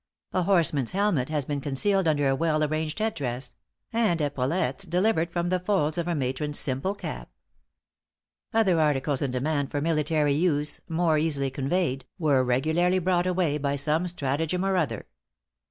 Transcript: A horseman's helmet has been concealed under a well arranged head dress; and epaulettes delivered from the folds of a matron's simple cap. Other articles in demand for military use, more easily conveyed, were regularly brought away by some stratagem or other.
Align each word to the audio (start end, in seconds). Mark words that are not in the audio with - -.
A 0.33 0.41
horseman's 0.41 0.93
helmet 0.93 1.29
has 1.29 1.45
been 1.45 1.61
concealed 1.61 2.07
under 2.07 2.27
a 2.27 2.35
well 2.35 2.63
arranged 2.63 2.97
head 2.97 3.13
dress; 3.13 3.53
and 3.93 4.19
epaulettes 4.19 4.83
delivered 4.83 5.29
from 5.31 5.49
the 5.49 5.59
folds 5.59 5.95
of 5.99 6.07
a 6.07 6.15
matron's 6.15 6.57
simple 6.57 6.95
cap. 6.95 7.29
Other 8.51 8.79
articles 8.79 9.21
in 9.21 9.29
demand 9.29 9.69
for 9.69 9.79
military 9.79 10.33
use, 10.33 10.81
more 10.89 11.19
easily 11.19 11.51
conveyed, 11.51 12.05
were 12.17 12.43
regularly 12.43 12.97
brought 12.97 13.27
away 13.27 13.59
by 13.59 13.75
some 13.75 14.07
stratagem 14.07 14.65
or 14.65 14.75
other. 14.75 15.05